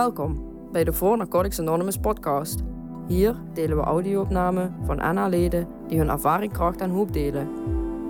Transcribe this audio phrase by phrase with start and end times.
[0.00, 0.42] Welkom
[0.72, 2.62] bij de For Narcotics Anonymous podcast.
[3.06, 7.48] Hier delen we audio-opnamen van NA-leden die hun ervaring, kracht en hoop delen.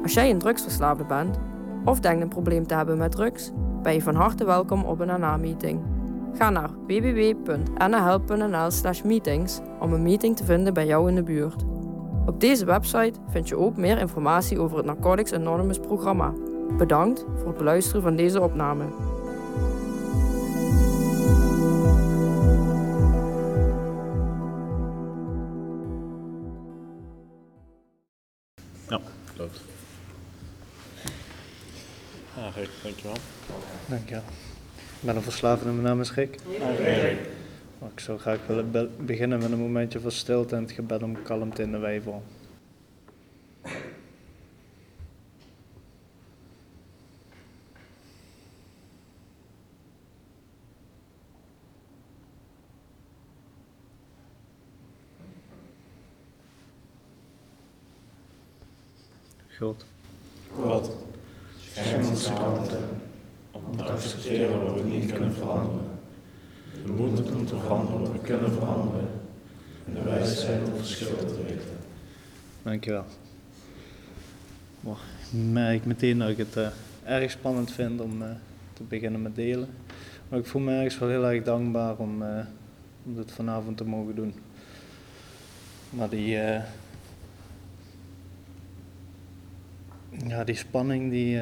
[0.02, 1.38] Als jij een drugsverslaafde bent
[1.84, 3.50] of denkt een probleem te hebben met drugs,
[3.82, 5.80] ben je van harte welkom op een NA-meeting.
[6.32, 11.64] Ga naar www.nahelp.nl slash meetings om een meeting te vinden bij jou in de buurt.
[12.26, 16.32] Op deze website vind je ook meer informatie over het Narcotics Anonymous programma.
[16.76, 18.84] Bedankt voor het beluisteren van deze opname.
[32.40, 33.16] Ja, Rick, dankjewel.
[33.88, 34.22] Dankjewel.
[34.76, 36.36] Ik ben een verslaafde en mijn naam is Rick.
[37.78, 41.02] Maar ik zou graag willen be- beginnen met een momentje van stilte en het gebed
[41.02, 42.22] om kalmte in de wijvel.
[59.58, 59.84] God.
[60.54, 60.90] Wat?
[62.28, 62.78] Kalmte
[63.50, 65.88] om te accepteren wat we niet kunnen veranderen.
[66.84, 69.08] De moed om te veranderen wat we kunnen veranderen.
[69.86, 71.78] En de wijsheid om verschil te weten.
[72.62, 73.04] Dankjewel.
[75.32, 76.68] Ik merk meteen dat ik het eh,
[77.04, 78.28] erg spannend vind om eh,
[78.72, 79.68] te beginnen met delen.
[80.28, 82.44] Maar ik voel me ergens wel heel erg dankbaar om, eh,
[83.04, 84.34] om dit vanavond te mogen doen.
[85.90, 86.38] Maar die,
[90.26, 91.40] ja, die spanning die,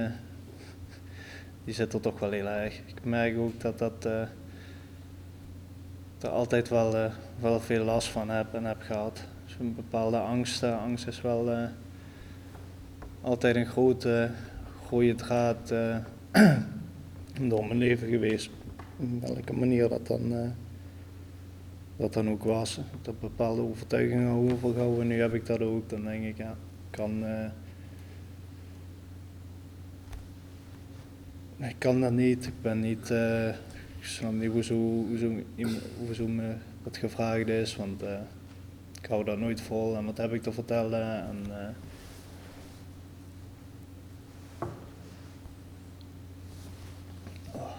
[1.68, 2.80] die zit er toch wel heel erg.
[2.86, 4.20] Ik merk ook dat dat eh,
[6.20, 9.22] er altijd wel, eh, wel veel last van heb en heb gehad.
[9.44, 10.62] Dus een bepaalde angst.
[10.62, 11.68] eh, angst is wel
[13.20, 14.30] altijd een grote,
[14.86, 15.68] gooie draad
[17.50, 18.50] door mijn leven geweest.
[18.96, 20.54] Op welke manier dat dan,
[21.96, 22.78] dat dan ook was.
[22.78, 25.06] Ik heb bepaalde overtuigingen overgehouden.
[25.06, 25.88] Nu heb ik dat ook.
[25.88, 26.56] Dan denk ik, ja,
[26.90, 27.24] kan.
[31.58, 32.46] Ik kan dat niet.
[32.46, 33.10] Ik ben niet.
[33.10, 35.04] eh, ik snap niet hoezo,
[35.56, 36.52] iemand- hoezo me
[36.82, 38.18] dat gevraagd is, want eh,
[39.02, 41.26] ik hou dat nooit vol en wat heb ik te vertellen.
[41.28, 41.68] En, eh,
[47.54, 47.70] oh.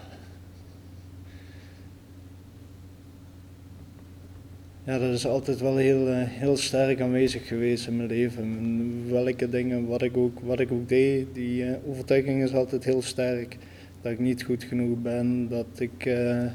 [4.84, 9.10] Ja, dat is altijd wel heel, heel sterk aanwezig geweest in mijn leven.
[9.10, 13.56] Welke dingen, wat ik ook, wat ik ook deed, die overtuiging is altijd heel sterk.
[14.00, 16.46] Dat ik niet goed genoeg ben, dat ik, eh,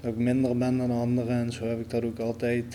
[0.00, 1.36] dat ik minder ben dan anderen.
[1.36, 2.74] En zo heb ik dat ook altijd,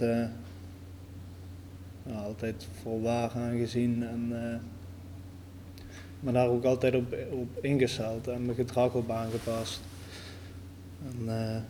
[2.05, 4.03] ja, altijd voor waar aangezien.
[4.03, 4.59] En, eh,
[6.19, 9.81] maar daar ook altijd op, op ingesteld en mijn gedrag op aangepast.
[11.05, 11.63] En,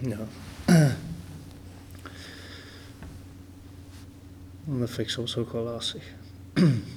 [0.00, 0.18] Ja.
[4.68, 6.14] En dat vind ik soms ook wel lastig.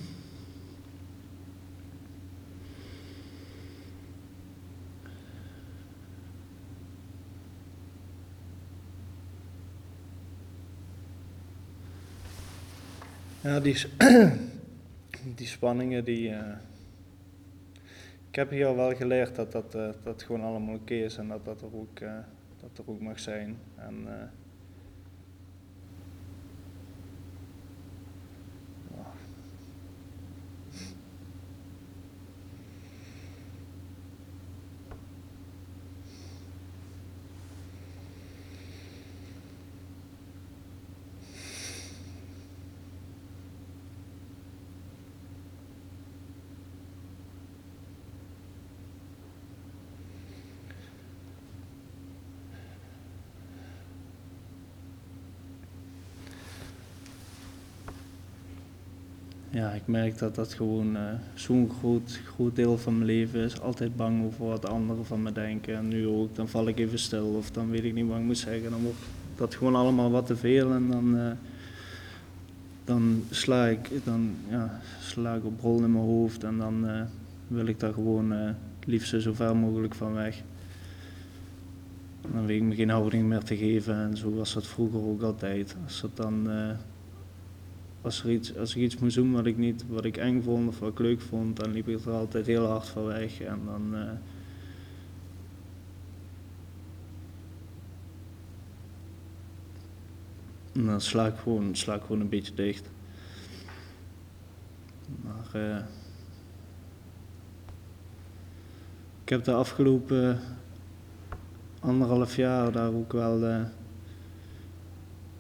[13.44, 13.86] Ja, die,
[15.38, 16.30] die spanningen die.
[16.30, 16.58] eh,
[18.30, 21.46] ik heb hier wel geleerd dat dat, eh, dat gewoon allemaal oké is en dat
[21.46, 22.18] dat er ook, eh,
[22.60, 23.58] dat er ook mag zijn.
[23.76, 24.08] En,
[59.54, 61.04] Ja, ik merk dat dat gewoon eh,
[61.34, 63.62] zo'n groot, groot deel van mijn leven is.
[63.62, 65.76] Altijd bang over wat anderen van me denken.
[65.76, 68.24] En nu ook, dan val ik even stil of dan weet ik niet wat ik
[68.24, 68.72] moet zeggen.
[68.72, 68.98] Dan wordt
[69.36, 71.32] dat gewoon allemaal wat te veel en dan, eh,
[72.84, 76.44] dan, sla, ik, dan ja, sla ik op rol in mijn hoofd.
[76.44, 77.02] En dan eh,
[77.48, 78.56] wil ik daar gewoon
[78.86, 80.42] liefst zo ver mogelijk van weg.
[82.22, 85.00] En dan weet ik me geen houding meer te geven en zo was dat vroeger
[85.00, 85.76] ook altijd.
[85.86, 86.50] Als dat dan...
[88.02, 90.42] eh, als, er iets, als ik iets moest doen wat ik, niet, wat ik eng
[90.42, 93.42] vond of wat ik leuk vond, dan liep ik er altijd heel hard van weg.
[93.42, 94.12] En dan, eh,
[100.86, 102.90] dan sla ik, gewoon, sla gewoon een beetje dicht.
[105.56, 105.78] uh,
[109.24, 110.40] ik heb de afgelopen
[111.80, 113.64] anderhalf jaar daar ook wel, uh,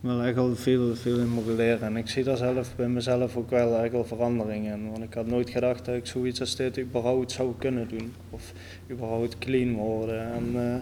[0.02, 1.82] wel echt al veel, veel in mogen leren.
[1.82, 4.92] En ik zie daar zelf bij mezelf ook wel echt wel veranderingen in.
[4.92, 8.14] Want ik had nooit gedacht dat ik zoiets als dit überhaupt zou kunnen doen.
[8.30, 8.54] Of
[8.90, 10.34] überhaupt clean worden.
[10.34, 10.76] En uh,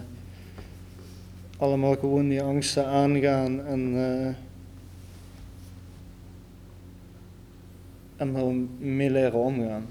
[1.56, 3.92] allemaal gewoon die angsten aangaan en...
[3.94, 4.28] Uh,
[8.16, 8.54] en er
[8.86, 9.86] mee leren omgaan.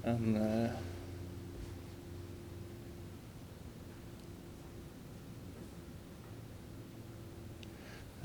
[0.00, 0.70] En uh,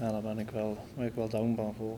[0.04, 1.98] ja, daar ben ik wel, ben ik wel dankbaar voor.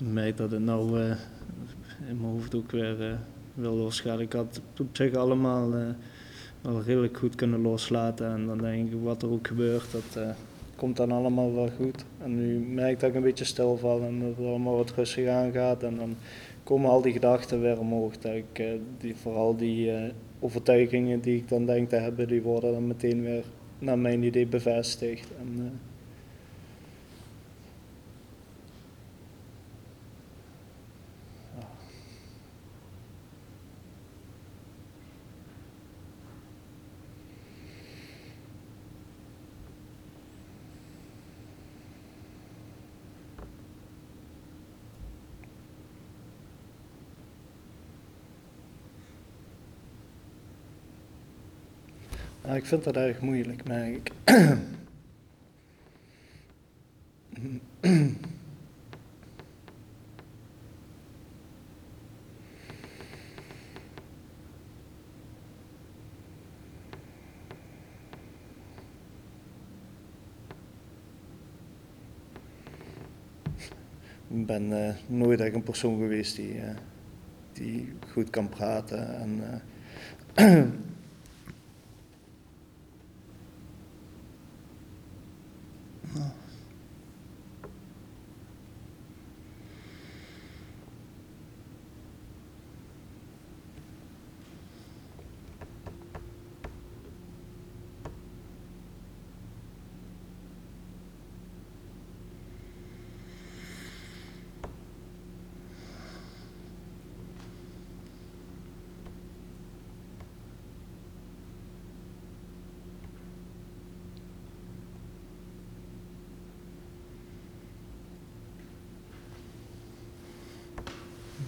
[0.00, 1.10] Merk dat het nou uh,
[2.08, 3.12] in mijn hoofd ook weer uh,
[3.54, 4.20] wil losgaan.
[4.20, 5.88] Ik had op zich allemaal uh,
[6.60, 8.26] wel redelijk goed kunnen loslaten.
[8.26, 10.36] En dan denk ik, wat er ook gebeurt, dat
[10.76, 12.04] komt dan allemaal wel goed.
[12.18, 15.28] En nu merk ik dat ik een beetje stilval en dat het allemaal wat rustig
[15.28, 15.82] aangaat.
[15.82, 16.16] En dan
[16.64, 18.16] komen al die gedachten weer omhoog.
[18.16, 18.62] Dat ik,
[18.98, 19.92] die, vooral die
[20.40, 23.44] overtuigingen die ik dan denk te hebben, die worden dan meteen weer
[23.78, 25.28] naar mijn idee bevestigd.
[25.40, 25.80] En,
[52.50, 54.12] Ja, ik vind dat erg moeilijk, merk ik.
[74.28, 76.70] Ben uh, nooit echt een persoon geweest die, uh,
[77.52, 79.20] die goed kan praten.
[79.20, 79.40] En,
[80.34, 80.62] uh,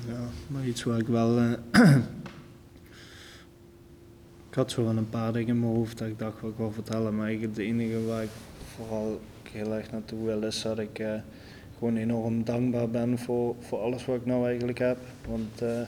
[0.06, 1.38] Ja, maar iets waar ik wel.
[1.38, 1.52] Uh,
[4.49, 6.72] ik had zo een paar dingen in mijn hoofd dat ik dacht wat ik wil
[6.72, 8.30] vertellen, maar het enige waar ik
[8.75, 9.20] vooral
[9.50, 11.14] heel erg naartoe wil is dat ik uh,
[11.78, 14.99] gewoon enorm dankbaar ben voor, voor alles wat ik nou eigenlijk heb.
[15.28, 15.80] Want uh,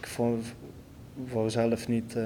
[0.00, 0.08] ik
[1.32, 2.16] wou zelf niet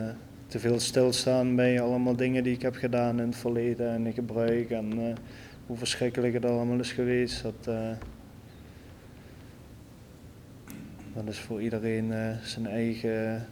[0.46, 4.12] te veel stilstaan bij allemaal dingen die ik heb gedaan in het verleden en in
[4.12, 5.16] gebruik en
[5.66, 7.42] hoe verschrikkelijk het allemaal is geweest.
[7.42, 7.68] Dat,
[11.14, 13.46] dat is voor iedereen uh, zijn eigen.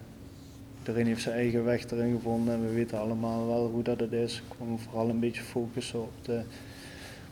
[0.79, 4.13] Iedereen heeft zijn eigen weg erin gevonden en we weten allemaal wel hoe dat het
[4.13, 4.37] is.
[4.37, 6.43] Ik wil vooral een beetje focussen op de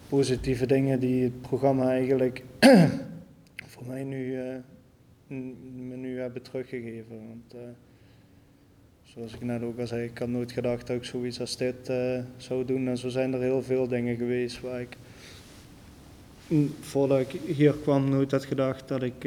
[0.08, 2.42] positieve dingen die het programma eigenlijk
[3.72, 4.54] voor mij nu, uh,
[5.76, 7.16] me nu hebben teruggegeven.
[7.28, 7.60] Want, uh,
[9.02, 11.92] zoals ik net ook al zei, ik had nooit gedacht dat ik zoiets als dit
[12.36, 12.88] zou doen.
[12.88, 14.96] En zo zijn er heel veel dingen geweest waar ik,
[16.80, 19.26] voordat ik hier kwam, nooit had gedacht dat ik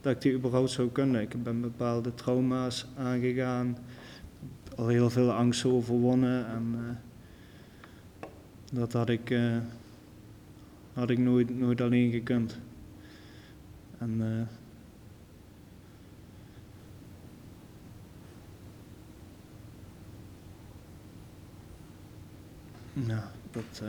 [0.00, 1.20] dat ik die überhaupt zou kunnen.
[1.20, 3.78] Ik ben bepaalde trauma's aangegaan,
[4.76, 8.28] al heel veel angst overwonnen en uh,
[8.72, 9.56] dat had ik, uh,
[10.92, 12.58] had ik nooit, nooit alleen gekund.
[13.98, 14.48] En,
[23.06, 23.82] ja, dat.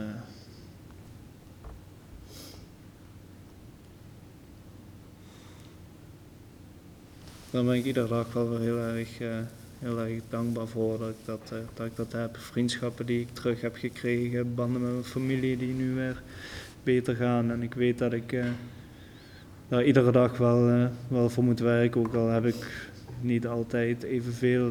[7.52, 9.28] Daar ben ik iedere dag wel weer heel erg, uh,
[9.78, 12.36] heel erg dankbaar voor dat ik dat, uh, dat ik dat heb.
[12.36, 16.22] Vriendschappen die ik terug heb gekregen, banden met mijn familie die nu weer
[16.82, 17.50] beter gaan.
[17.50, 18.44] En ik weet dat ik uh,
[19.68, 22.90] daar iedere dag wel, wel voor moet werken, ook al heb ik
[23.20, 24.70] niet altijd evenveel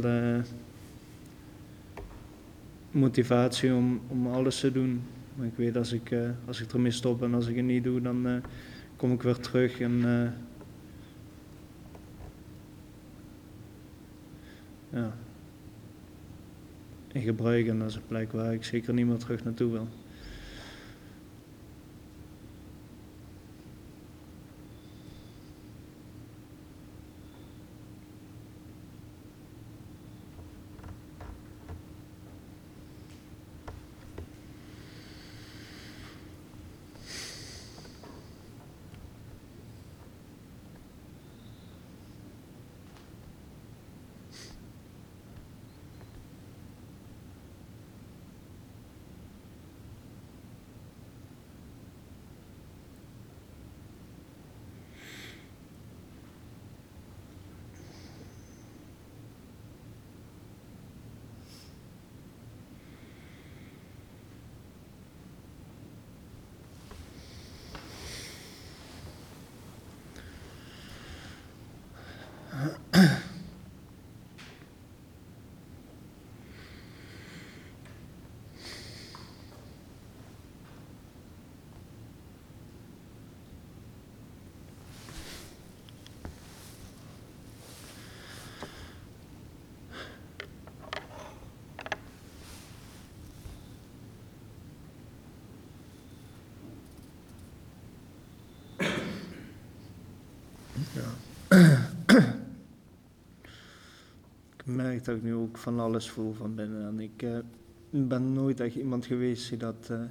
[2.91, 5.01] motivatie om, om alles te doen.
[5.35, 8.01] Maar ik weet als ik, als ik ermee stop en als ik het niet doe,
[8.01, 8.41] dan
[8.95, 10.03] kom ik weer terug en
[14.93, 15.13] ja.
[17.13, 19.87] En dat is een plek waar ik zeker niet meer terug naartoe wil.
[104.57, 106.87] ik merk dat ik nu ook van alles voel van binnen.
[106.87, 107.37] En ik uh,
[107.89, 110.01] ben nooit echt iemand geweest die dat, uh,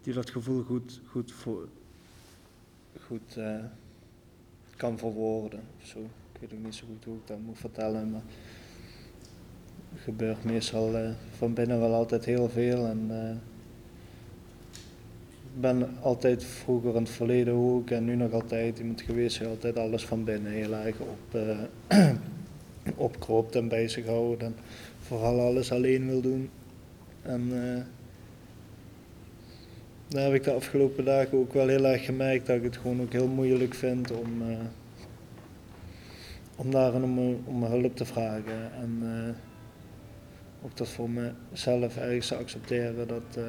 [0.00, 1.68] die gevoel goed, goed, voor,
[3.06, 3.64] goed uh,
[4.76, 5.60] kan verwoorden.
[5.82, 5.98] Zo.
[6.32, 8.22] Ik weet ook niet zo goed hoe ik dat moet vertellen, maar
[9.94, 12.86] er gebeurt meestal van binnen wel altijd heel veel.
[12.86, 13.10] En,
[15.54, 19.48] ik ben altijd vroeger in het verleden ook en nu nog altijd iemand geweest die
[19.48, 21.38] altijd alles van binnen heel erg op,
[23.00, 24.56] opkropt en bezighoudt en
[25.00, 26.50] vooral alles alleen wil doen.
[27.22, 27.80] En uh,
[30.08, 33.00] daar heb ik de afgelopen dagen ook wel heel erg gemerkt dat ik het gewoon
[33.00, 34.58] ook heel moeilijk vind om, uh,
[36.56, 38.72] om daar om, hulp te vragen.
[38.80, 39.02] En
[40.64, 43.44] ook dat voor mezelf ergens te accepteren dat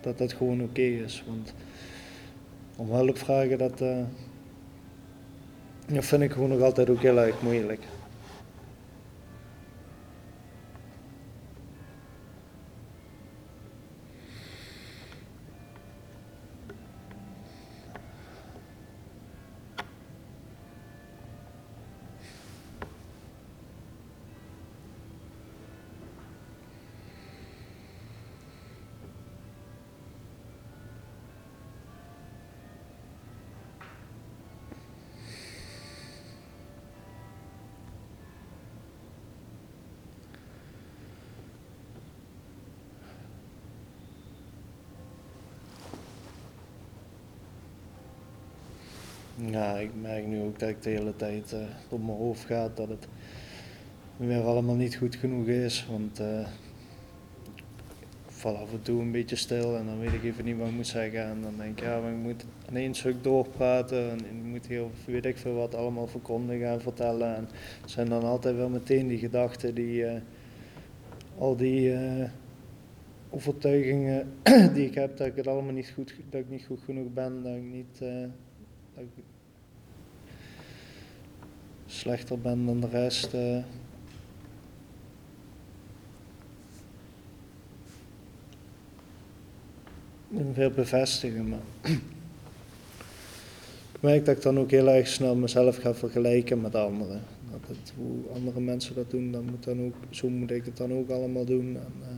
[0.00, 1.24] dat dat gewoon oké is.
[1.26, 1.54] Want
[2.76, 3.78] om hulp vragen, dat,
[5.86, 7.80] dat vind ik gewoon nog altijd ook heel erg moeilijk.
[49.50, 52.76] Ja, ik merk nu ook dat ik de hele tijd uh, op mijn hoofd gaat
[52.76, 53.08] dat het
[54.16, 55.86] weer allemaal niet goed genoeg is.
[55.90, 56.40] Want uh,
[57.56, 57.62] ik
[58.26, 60.74] val af en toe een beetje stil en dan weet ik even niet wat ik
[60.74, 61.24] moet zeggen.
[61.24, 64.90] En dan denk ik, ja, maar ik moet één stuk doorpraten en ik moet heel,
[65.06, 67.36] weet ik veel wat allemaal verkondigen en vertellen.
[67.36, 67.48] En
[67.80, 70.12] het zijn dan altijd wel meteen die gedachten die, uh,
[71.38, 71.96] al die
[73.30, 74.32] overtuigingen
[74.74, 77.42] die ik heb dat ik het allemaal niet goed, dat ik niet goed genoeg ben,
[77.42, 78.02] dat ik niet
[78.94, 79.24] dat ik
[81.94, 83.34] slechter ben dan de rest.
[83.34, 83.58] Uh.
[90.52, 91.58] veel bevestigen, maar
[93.92, 97.20] ik merk dat ik dan ook heel erg snel mezelf ga vergelijken met anderen.
[97.50, 100.76] Dat het, hoe andere mensen dat doen, dan moet dan ook, zo moet ik het
[100.76, 101.76] dan ook allemaal doen.
[101.76, 102.08] En, uh,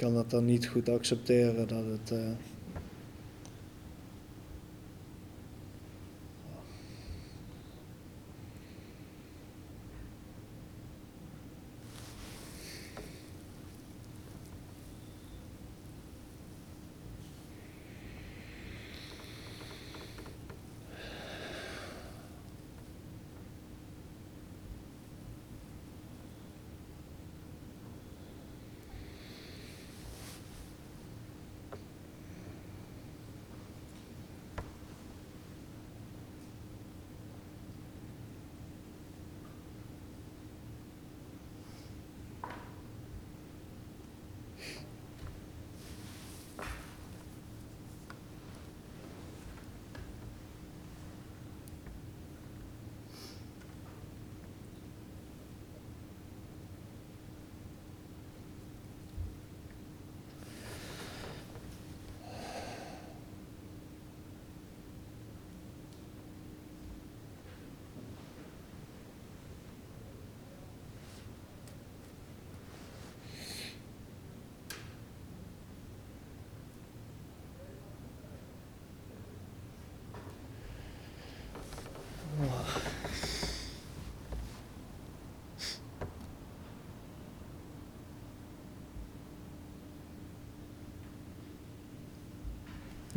[0.00, 2.12] kan dat dan niet goed accepteren dat het.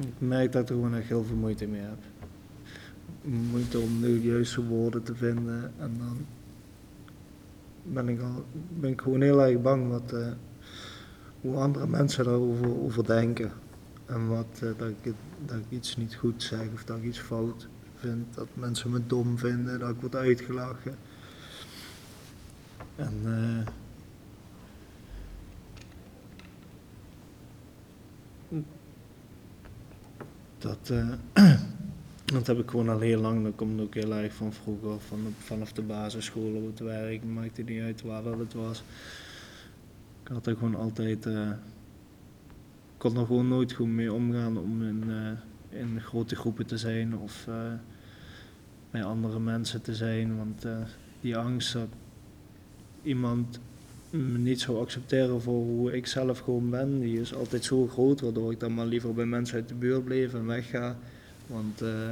[0.04, 2.00] Ik merk dat ik er gewoon echt heel veel moeite mee heb.
[3.52, 6.26] Moeite om de juiste woorden te vinden en dan
[7.84, 8.46] ben ik, al,
[8.80, 10.28] ben ik gewoon heel erg bang wat, uh,
[11.42, 13.52] hoe andere mensen daarover over denken.
[14.06, 15.14] En wat, uh, dat, ik,
[15.46, 19.02] dat ik iets niet goed zeg of dat ik iets fout vind, dat mensen me
[19.08, 20.96] dom vinden, dat ik word uitgelachen.
[22.96, 23.68] En uh,
[30.64, 31.14] dat, uh,
[32.36, 33.44] dat heb ik gewoon al heel lang.
[33.44, 37.24] Dat komt ook heel erg van vroeger, van vanaf de basisschool op het werk.
[37.24, 38.84] Maakte niet uit waar dat het was.
[40.24, 41.26] Ik had er gewoon altijd.
[41.26, 41.50] Uh,
[42.94, 46.78] ik kon er gewoon nooit goed mee omgaan om in, uh, in grote groepen te
[46.78, 47.48] zijn of
[48.92, 50.38] bij andere mensen te zijn.
[50.38, 50.66] Want
[51.22, 51.88] die angst dat
[53.02, 53.60] iemand
[54.14, 58.22] me niet zou accepteren voor hoe ik zelf gewoon ben, die is altijd zo groot,
[58.22, 60.98] waardoor ik dan maar liever bij mensen uit de buurt blijf en wegga.
[61.48, 62.10] Want uh,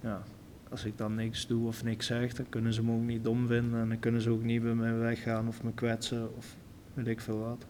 [0.00, 0.22] ja,
[0.68, 3.46] als ik dan niks doe of niks zeg, dan kunnen ze me ook niet dom
[3.46, 6.56] vinden en dan kunnen ze ook niet bij mij weggaan of me kwetsen of
[6.94, 7.64] weet ik veel wat.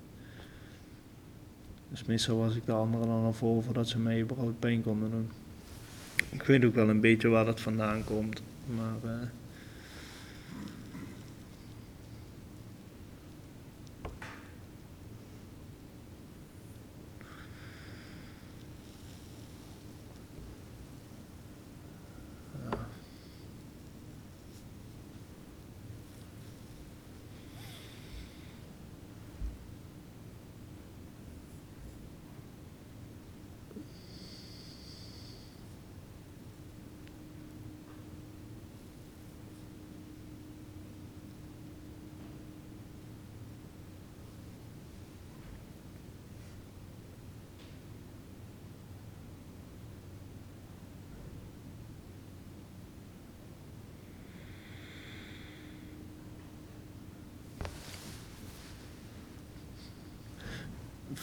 [1.91, 5.11] Dus meestal was ik de anderen dan al voor voordat ze mij überhaupt pijn konden
[5.11, 5.29] doen.
[6.31, 8.43] Ik weet ook wel een beetje waar dat vandaan komt,
[8.77, 8.97] maar...
[9.05, 9.13] Uh,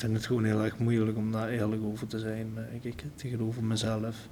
[0.03, 3.63] vind het gewoon heel erg moeilijk om daar eerlijk over te zijn, denk ik, tegenover
[3.63, 4.27] mezelf,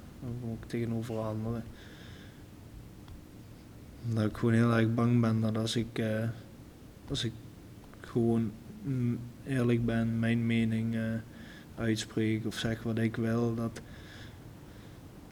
[0.51, 1.63] ook tegenover anderen.
[4.09, 6.23] Omdat ik gewoon heel erg bang ben dat als ik, uh,
[7.07, 7.31] als ik
[8.01, 8.51] gewoon
[9.47, 11.01] eerlijk ben, mijn mening uh,
[11.75, 13.81] uitspreek of zeg wat ik wil, dat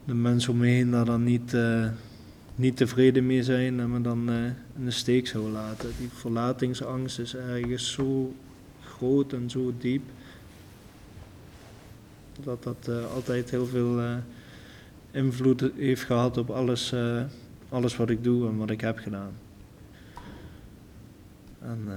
[0.05, 1.57] de mensen om me heen daar dan niet,
[2.55, 4.29] niet tevreden mee zijn en me dan
[4.77, 5.89] in de steek zouden laten.
[5.97, 8.35] Die verlatingsangst is ergens zo
[8.81, 10.03] groot en zo diep
[12.43, 14.15] dat dat uh, altijd heel veel uh,
[15.11, 17.21] invloed heeft gehad op alles, uh,
[17.69, 19.31] alles wat ik doe en wat ik heb gedaan.
[21.61, 21.87] En,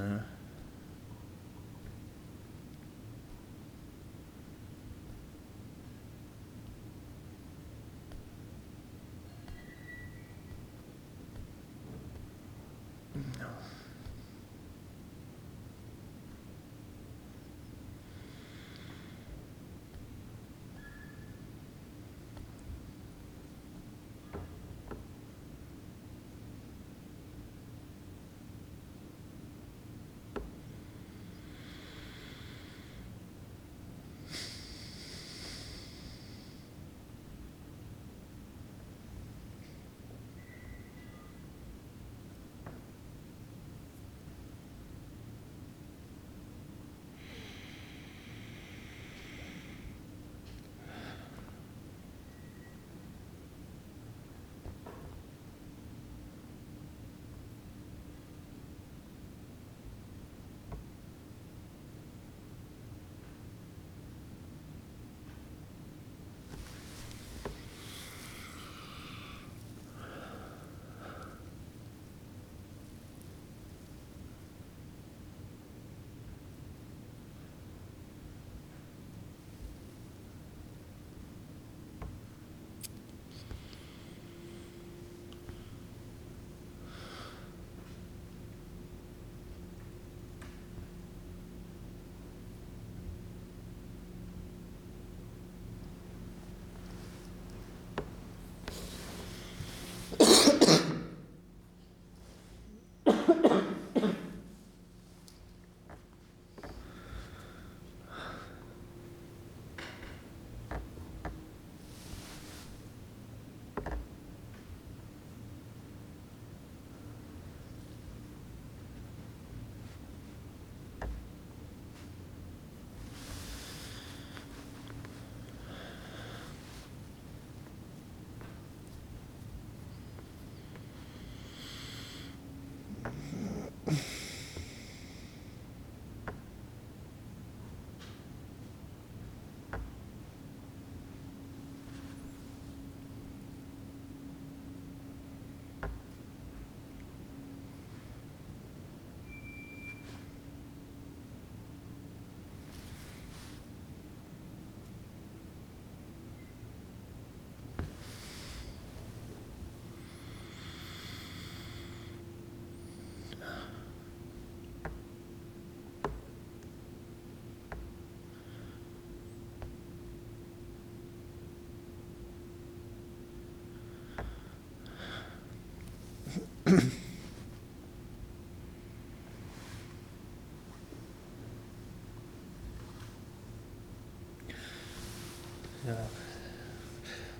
[185.87, 186.07] Ja,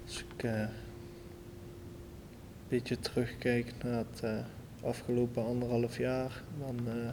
[0.05, 0.69] als ik eh, een
[2.69, 4.39] beetje terugkijk naar het eh,
[4.83, 7.09] afgelopen anderhalf jaar, dan eh,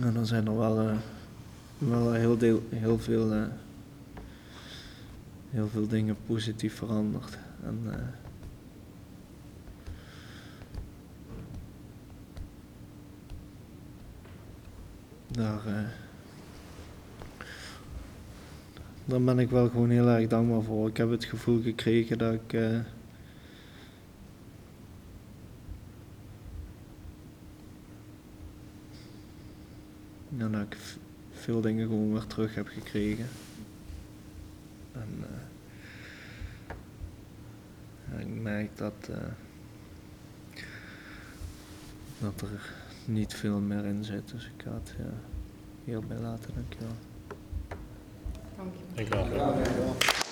[0.00, 0.96] Nou, dan zijn er wel, eh,
[1.78, 3.42] wel heel, deel, heel, veel, eh,
[5.50, 7.38] heel veel dingen positief veranderd.
[7.62, 7.98] En, eh,
[15.28, 15.92] daar,
[19.04, 20.88] daar ben ik wel gewoon heel erg dankbaar voor.
[20.88, 22.52] Ik heb het gevoel gekregen dat ik
[30.38, 30.96] Ja, dat ik v-
[31.46, 33.28] veel dingen gewoon weer terug heb gekregen.
[34.92, 35.24] En
[38.12, 39.16] eh, ik merk dat, eh,
[42.18, 42.72] dat er
[43.04, 44.28] niet veel meer in zit.
[44.30, 45.12] Dus ik ga het ja,
[45.84, 46.96] hierbij laten, dankjewel.
[48.94, 50.25] Ik wel.